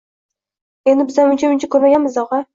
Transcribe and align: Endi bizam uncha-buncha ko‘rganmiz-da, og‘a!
Endi 0.93 1.05
bizam 1.11 1.35
uncha-buncha 1.35 1.71
ko‘rganmiz-da, 1.77 2.27
og‘a! 2.27 2.43